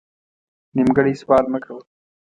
[0.75, 1.81] نیمګړی سوال مه کوه